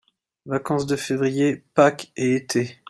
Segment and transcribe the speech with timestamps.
[0.47, 2.79] Vacances de février, pâques et été.